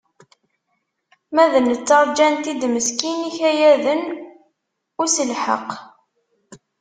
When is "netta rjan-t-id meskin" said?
1.65-3.27